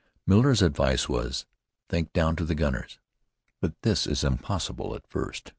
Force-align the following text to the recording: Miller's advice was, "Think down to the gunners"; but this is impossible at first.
Miller's 0.25 0.63
advice 0.63 1.07
was, 1.07 1.45
"Think 1.87 2.11
down 2.11 2.35
to 2.37 2.43
the 2.43 2.55
gunners"; 2.55 2.97
but 3.59 3.79
this 3.83 4.07
is 4.07 4.23
impossible 4.23 4.95
at 4.95 5.05
first. 5.05 5.49